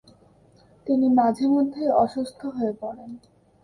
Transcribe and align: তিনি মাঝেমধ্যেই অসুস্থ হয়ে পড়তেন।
তিনি 0.87 1.07
মাঝেমধ্যেই 1.09 1.89
অসুস্থ 2.03 2.39
হয়ে 2.47 2.73
পড়তেন। 2.81 3.11